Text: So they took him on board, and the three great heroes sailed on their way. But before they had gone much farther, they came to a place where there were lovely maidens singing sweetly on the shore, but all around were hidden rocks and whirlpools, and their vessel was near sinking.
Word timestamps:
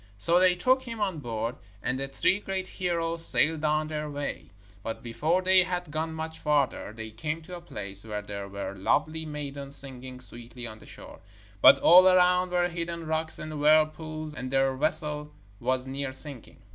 So 0.17 0.39
they 0.39 0.55
took 0.55 0.81
him 0.81 0.99
on 0.99 1.19
board, 1.19 1.57
and 1.83 1.99
the 1.99 2.07
three 2.07 2.39
great 2.39 2.65
heroes 2.67 3.23
sailed 3.23 3.63
on 3.63 3.87
their 3.87 4.09
way. 4.09 4.49
But 4.81 5.03
before 5.03 5.43
they 5.43 5.61
had 5.61 5.91
gone 5.91 6.11
much 6.15 6.39
farther, 6.39 6.91
they 6.91 7.11
came 7.11 7.43
to 7.43 7.55
a 7.55 7.61
place 7.61 8.03
where 8.03 8.23
there 8.23 8.49
were 8.49 8.73
lovely 8.73 9.27
maidens 9.27 9.75
singing 9.75 10.19
sweetly 10.19 10.65
on 10.65 10.79
the 10.79 10.87
shore, 10.87 11.19
but 11.61 11.77
all 11.77 12.07
around 12.07 12.49
were 12.49 12.67
hidden 12.67 13.05
rocks 13.05 13.37
and 13.37 13.61
whirlpools, 13.61 14.33
and 14.33 14.49
their 14.49 14.75
vessel 14.75 15.35
was 15.59 15.85
near 15.85 16.11
sinking. 16.11 16.63